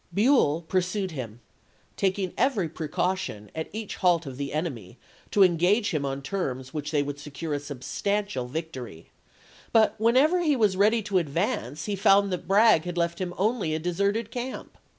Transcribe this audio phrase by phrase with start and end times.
[0.11, 1.41] Buell pursued him,
[1.95, 4.97] taking every precau tion at each halt of the enemy,
[5.29, 9.11] to engage him on ^^^^li terms which would secure a substantial victory;
[9.71, 12.85] but 13^°^ w whenever he was ready to advance he found that ^pa^ T.^ Bragg
[12.85, 14.75] had left him only a deserted camp.